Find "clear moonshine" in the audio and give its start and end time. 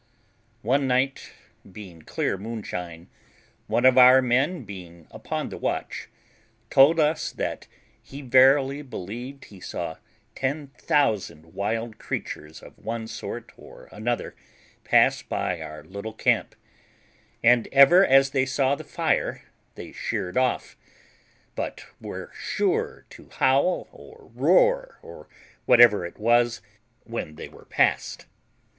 2.01-3.07